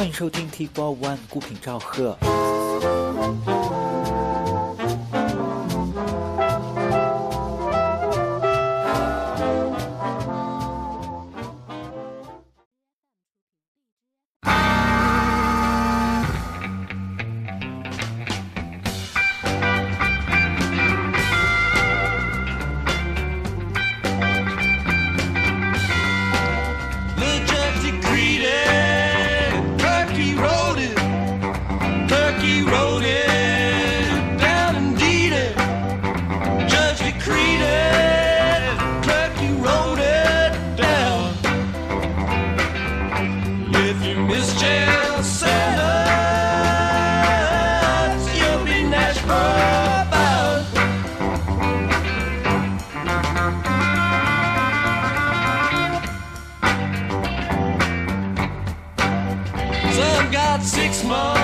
[0.00, 2.16] 欢迎收听 T Four One 孤品赵贺。
[60.50, 61.39] about six months.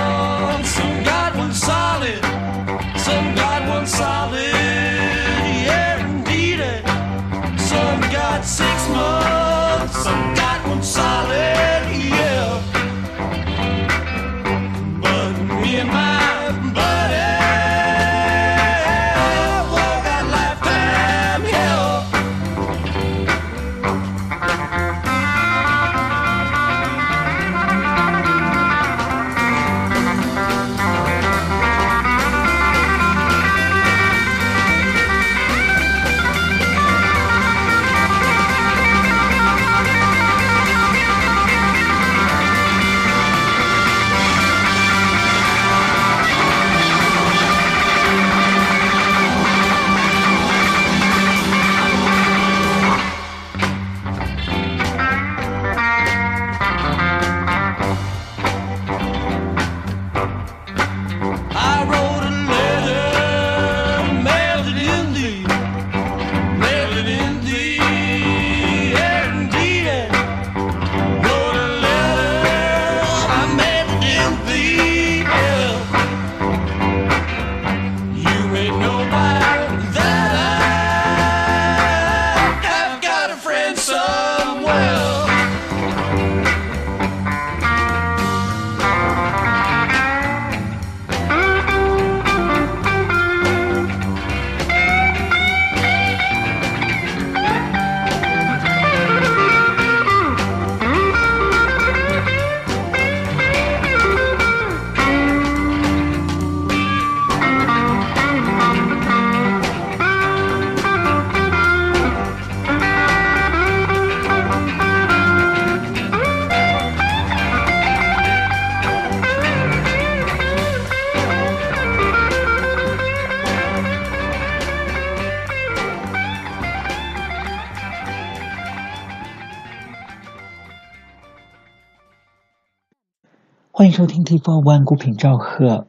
[133.77, 135.87] 欢迎收听 T Four One 孤品赵贺，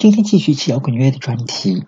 [0.00, 1.84] 今天继续起摇滚乐的专题。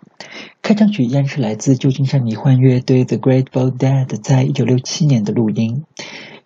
[0.62, 5.82] 开场曲依然是来自旧金山迷幻乐队 The Grateful Dead 在一九六七年的录音，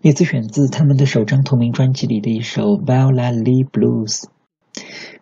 [0.00, 4.22] 也自选自他们的首张同名专辑里的一首《Viola Lee Blues》。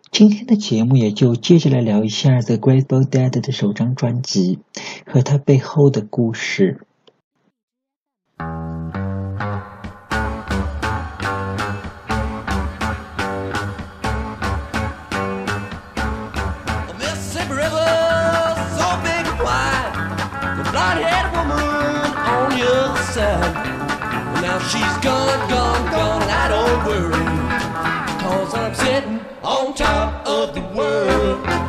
[0.09, 4.59] 今天的节目也就接着来聊一下 The Grateful Dead 的首张专辑
[5.05, 6.87] 和它背后的故事。
[24.69, 27.25] She's gone, gone, gone, and I don't worry.
[28.21, 31.68] Cause I'm sitting on top of the world.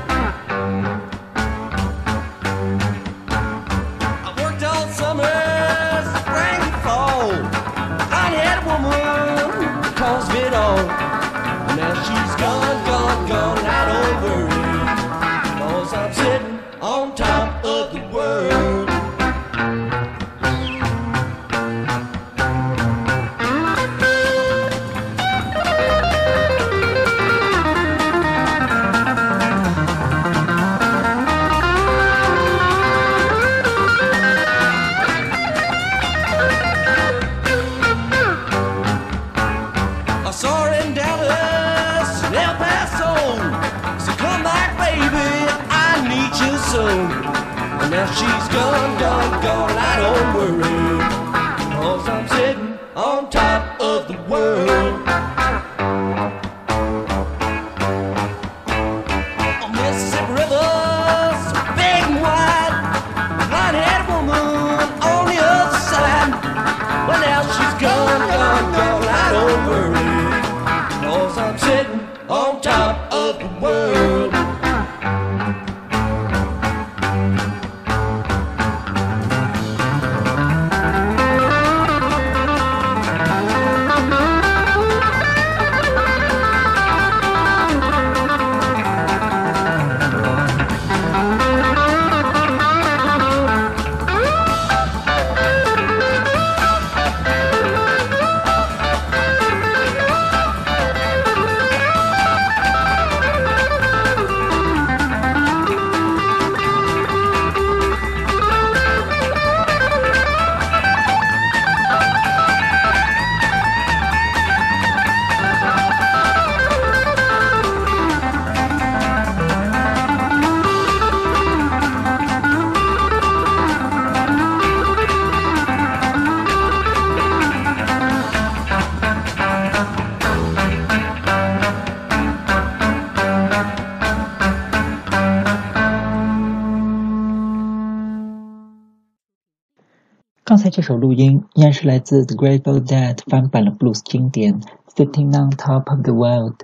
[140.50, 144.60] 刚才这首录音依然是来自 The Grateful Dead 翻版的 blues 经典
[144.92, 146.54] 《Sitting on Top of the World》。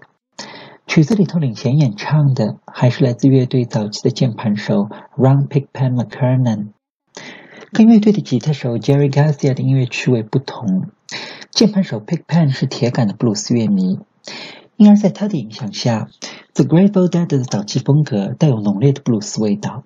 [0.88, 6.70] 曲子里头领衔演唱的还是来自乐队早期的键盘手 Ron Pickpan McKernan。
[7.70, 10.88] 跟乐队的吉他手 Jerry Garcia 的音乐趣味不同，
[11.52, 14.00] 键盘手 Pickpan 是铁杆的布鲁斯乐迷，
[14.74, 16.08] 因而在他的影响下
[16.54, 19.84] ，The Grateful Dead 的早期风格带有浓烈的布鲁斯味道。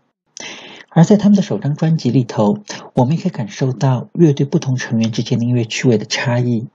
[0.91, 2.59] 而在他们的首张专辑里头，
[2.95, 6.67] 我们也可以感受到乐队不同成员之间的音乐趣味的差异，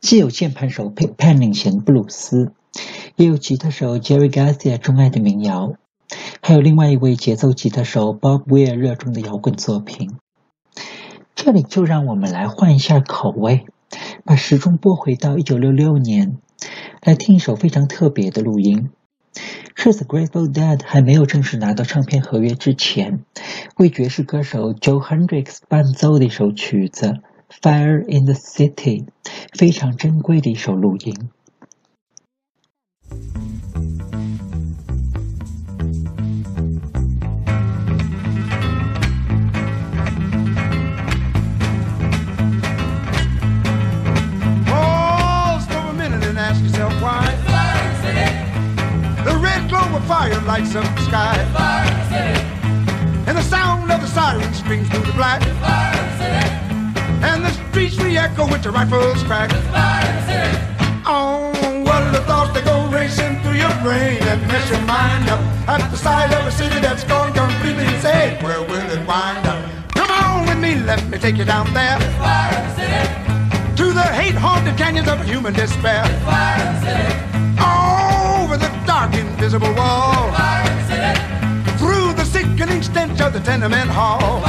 [0.00, 2.52] 既有键盘手 Pickpan 领衔的布鲁斯，
[3.16, 5.74] 也有吉他手 Jerry Garcia 钟爱的民谣，
[6.40, 10.12] 还有另外一位节奏吉他手 Bob Weir 热衷的摇滚作品。
[11.34, 13.66] 这里就让我们来换一下口味，
[14.24, 16.38] 把时钟拨回到一九六六年，
[17.02, 18.88] 来听一首非常特别的录音。
[19.74, 23.24] 是 The Grateful Dead 还没有正式拿到唱片合约之前，
[23.76, 27.06] 为爵士歌手 Joe Hendricks 伴奏的一首曲子
[27.60, 29.04] 《Fire in the City》，
[29.52, 31.30] 非常珍贵的一首录音。
[49.96, 51.36] Of fire lights up the sky.
[53.26, 55.42] And the sound of the sirens screams through the black.
[57.22, 59.50] And the streets re-echo with the rifles crack.
[61.06, 61.52] Oh,
[61.84, 65.40] what are the thoughts that go racing through your brain and mess your mind up
[65.68, 68.42] at the sight of a city that's gone completely insane?
[68.42, 69.70] Where will it wind up?
[69.94, 71.98] Come on with me, let me take you down there
[73.76, 76.04] to the hate-haunted canyons of human despair.
[78.54, 80.30] Over the dark, invisible wall,
[81.76, 84.40] through the sickening stench of the tenement hall.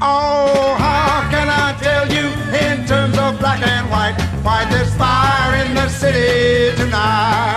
[0.00, 2.26] Oh, how can I tell you
[2.58, 7.51] in terms of black and white why there's fire in the city tonight?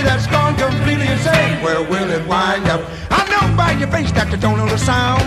[0.00, 1.62] City that's gone completely insane?
[1.62, 2.80] Where will it wind up?
[3.10, 5.22] I know by your face that you don't know the sound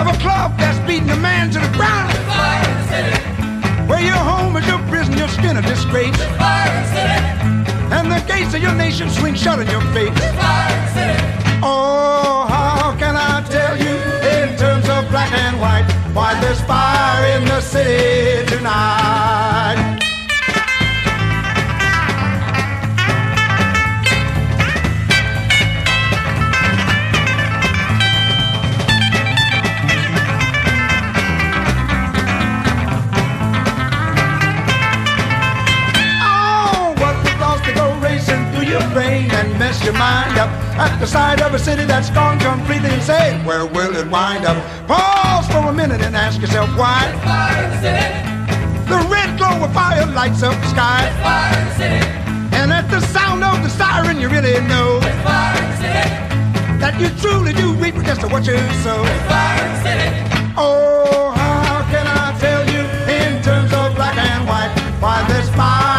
[0.00, 2.12] of a club that's beating a man to the ground.
[2.26, 3.16] Fire City.
[3.88, 7.18] Where your home is your prison, your skin a disgrace, Fire City.
[7.96, 10.16] and the gates of your nation swing shut in your face.
[10.42, 11.18] Fire City.
[11.62, 13.96] Oh, how can I tell you
[14.36, 19.97] in terms of black and white why there's fire in the city tonight?
[39.88, 43.42] Your mind up at the sight of a city that's gone completely insane.
[43.46, 44.58] Where will it wind up?
[44.86, 47.00] Pause for a minute and ask yourself why.
[48.92, 51.08] The red glow of fire lights up the sky.
[52.52, 55.00] And at the sound of the siren, you really know
[56.82, 59.00] that you truly do reap just what you sow.
[60.60, 65.97] Oh, how can I tell you in terms of black and white why there's fire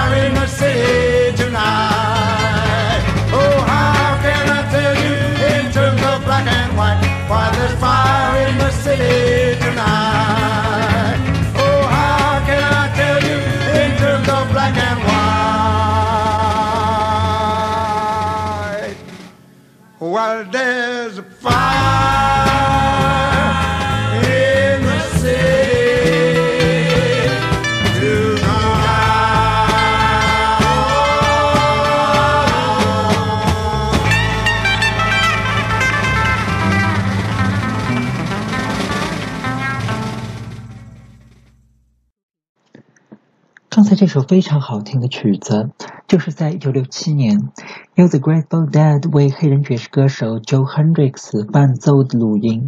[43.70, 45.70] 刚才这首非常好听的曲子，
[46.10, 47.52] 就是在1967年
[47.94, 52.68] 由 The Grateful Dead 为黑人爵士歌手 Joe Hendricks 伴奏的录音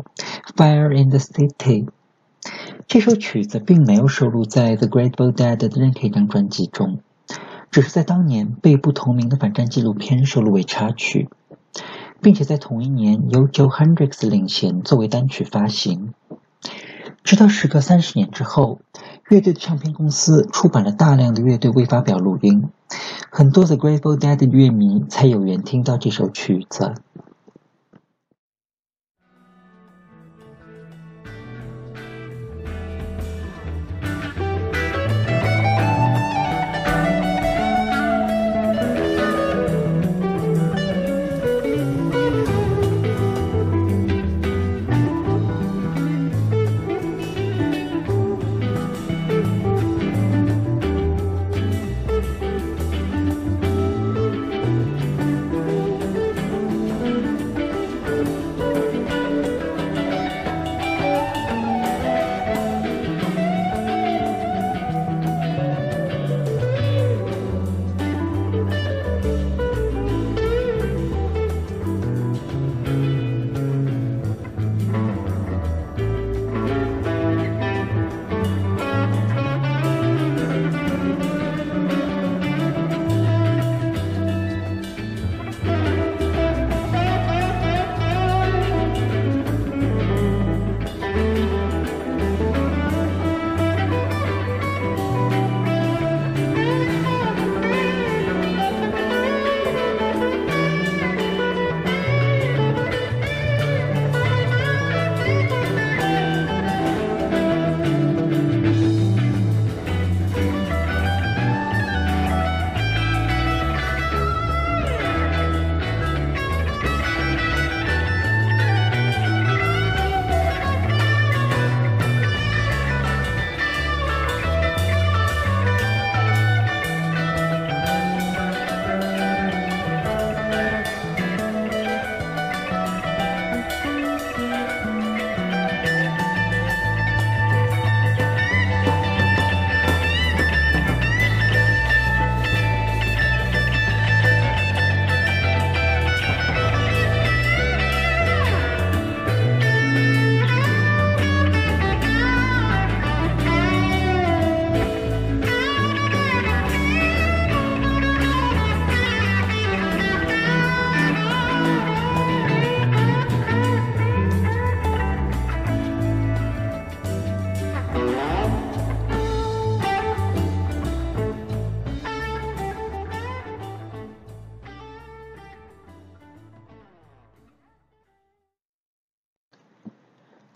[0.56, 1.86] 《Fire in the City》。
[2.86, 7.00] 这首曲子并没有收录在 The Grateful Dead 的任何一张专辑中，
[7.72, 11.28] 只是在当年被不同名的反战纪录片收录为插曲，
[12.22, 16.14] 并且在同一年由 Joe Hendricks 领衔作为单曲发行。
[17.24, 18.82] 直到时隔三十年之后，
[19.30, 22.70] 乐队的唱片公司出版了大量的乐队未发表录音，
[23.32, 26.94] 很多的 Grateful Dead 的乐迷才有缘听到这首曲子。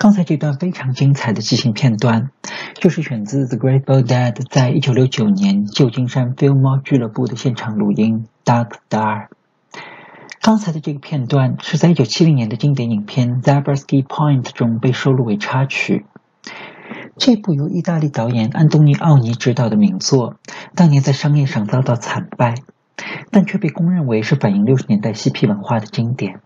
[0.06, 2.30] 刚才这段非常精彩的即兴片段，
[2.76, 9.24] 就是选自 The Grateful Dead 在一九六九年旧金山 Fillmore 俱乐部的现场录音《Dark Star》。
[10.42, 16.06] 刚才的这个片段是在一九七零年的经典影片《Zabriskie Point》中被收录为插曲。
[17.18, 20.36] 这部由意大利导演安东尼奥尼执导的名作，
[20.76, 22.54] 当年在商业上遭到惨败，
[23.32, 26.42] 但却被公认为是反映六十年代嬉皮文化的经典。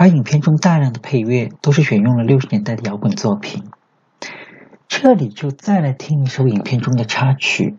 [0.00, 3.64] 而影片中大量的配乐都是选用了六十年代的摇滚作品。
[4.88, 7.76] 这里就再来听一首影片中的插曲，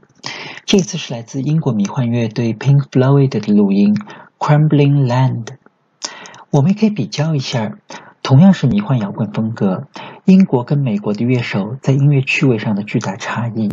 [0.64, 3.96] 这次是来自英国迷幻乐队 Pink Floyd 的录音
[4.38, 5.46] 《Crumbling Land》。
[6.52, 7.80] 我们也可以比较一下，
[8.22, 9.88] 同样是迷幻摇滚风格，
[10.26, 13.72] 英国跟美国的乐手在音乐趣味上的巨大差异。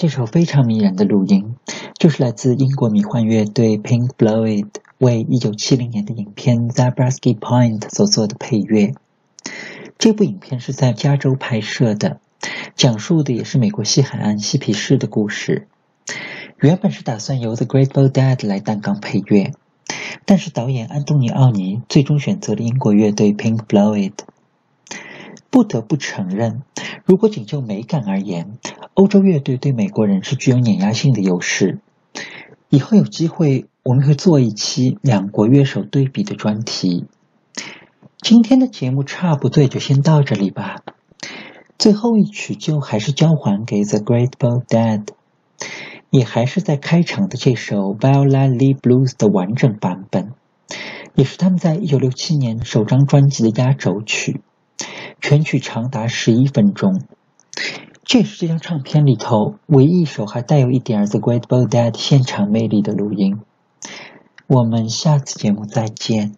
[0.00, 1.56] 这首非常迷人的录音，
[1.98, 8.94] 就是来自英国迷幻乐队 Pink Floyd 为1970年的影片《Zabriskie Point》所做的配乐。
[9.98, 12.18] 这部影片是在加州拍摄的，
[12.74, 15.68] 讲述的也是美国西海岸嬉皮士的故事。
[16.60, 19.52] 原本是打算由 The Grateful Dead 来担纲配乐，
[20.24, 24.14] 但是导演安东尼奥尼最终选择了英国乐队 Pink Floyd。
[25.50, 26.62] 不得不承认，
[27.04, 28.56] 如果仅就美感而言，
[29.00, 31.78] 欧洲乐队对美国人是具有碾压性的优势。
[32.68, 37.06] 以后有机会，我们会做一期两国乐手对比的专题。
[38.18, 40.82] 今天的节目差不多就先到这里吧。
[41.78, 45.06] 最后一曲就还是交还给 The Grateful Dead，
[46.10, 50.34] 也还是在开场的这首《Viola l e Blues》的完整版本，
[51.14, 54.42] 也是他们在1967年首张专辑的压轴曲。
[55.22, 57.00] 全曲长达十一分钟，
[58.12, 63.40] 这是这张唱片里头唯一一首还带有一点儿 The Great b o l l Dead 现场魅力的录音。
[64.48, 66.34] 我们下次节目再见。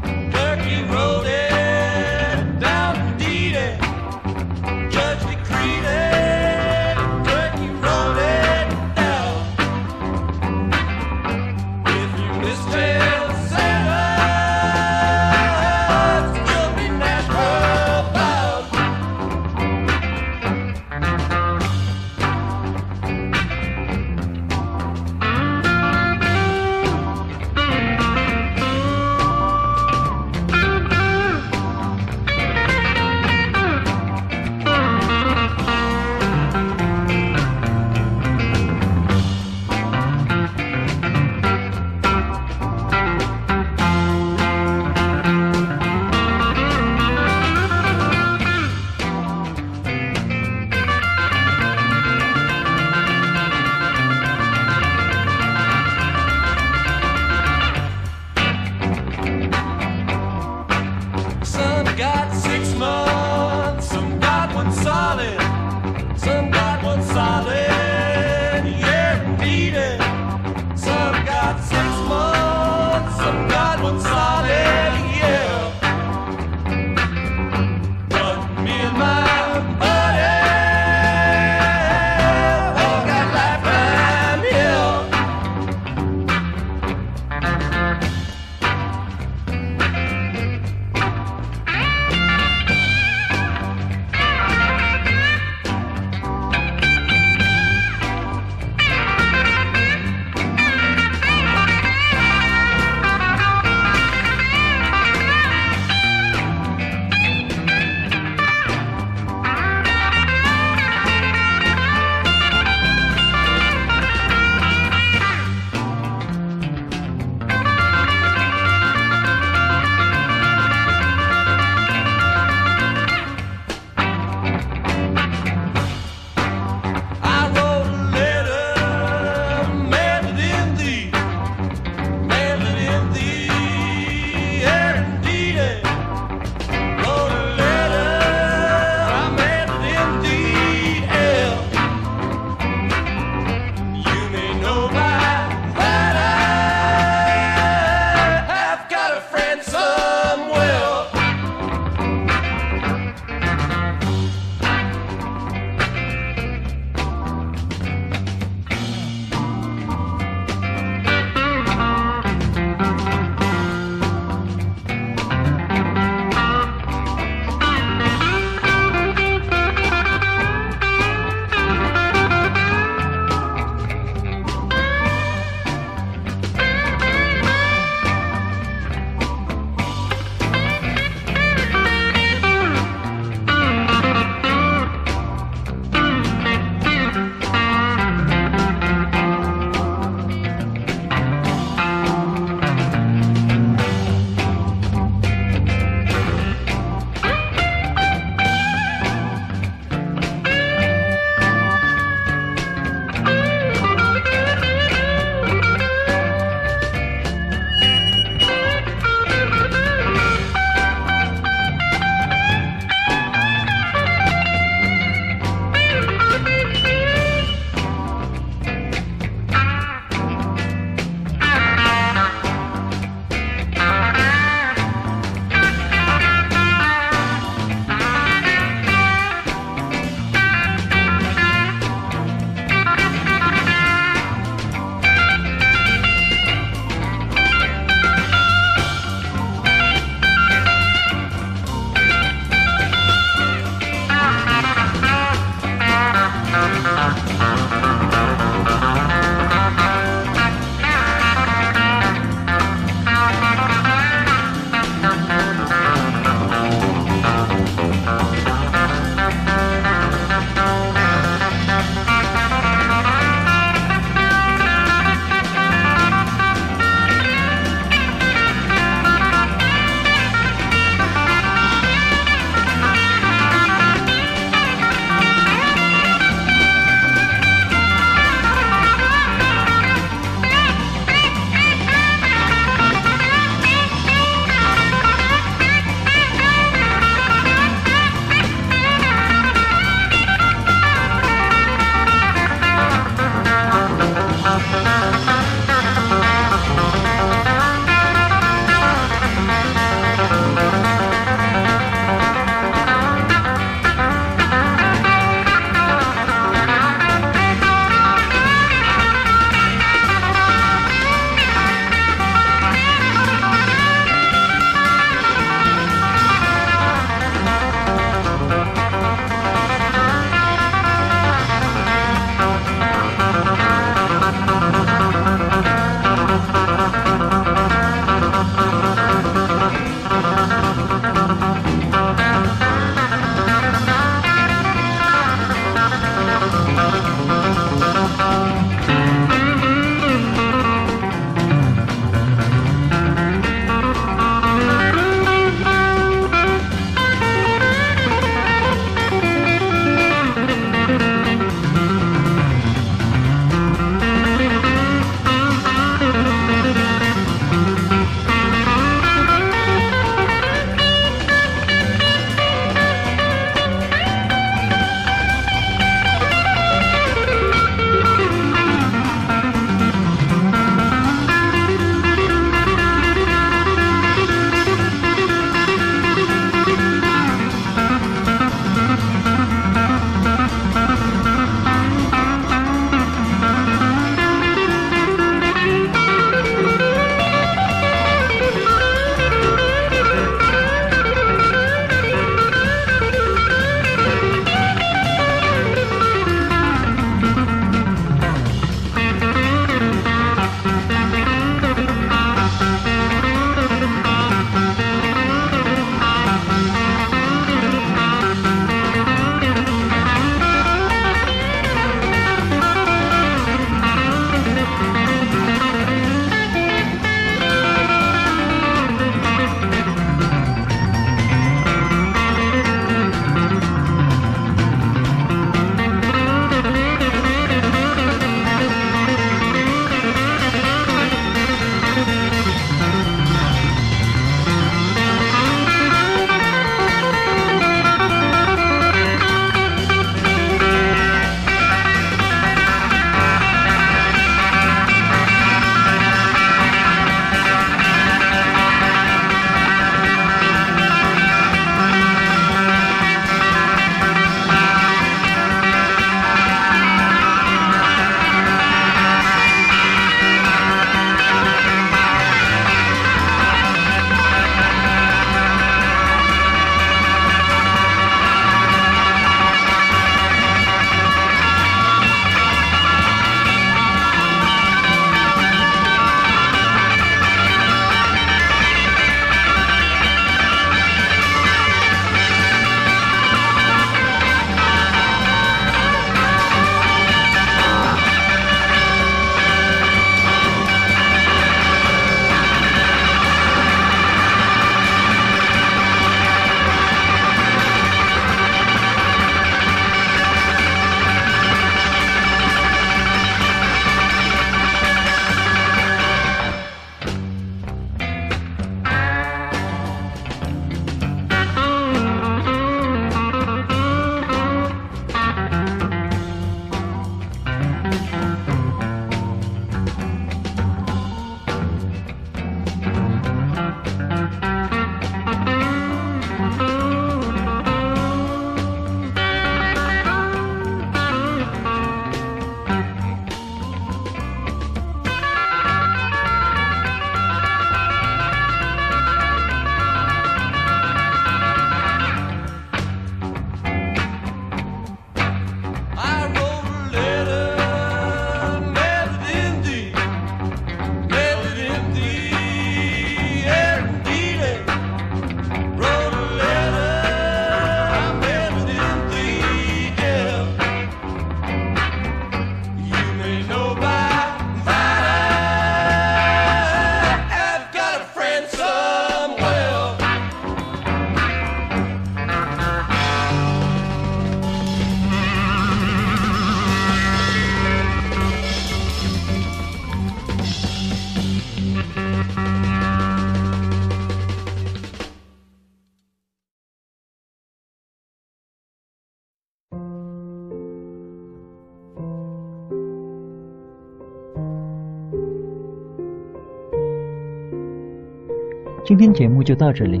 [598.96, 600.00] 今天节目就到这里，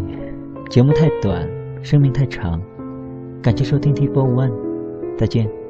[0.70, 1.50] 节目太短，
[1.82, 2.62] 生命太长，
[3.42, 4.52] 感谢收听 T Four One，
[5.18, 5.63] 再见。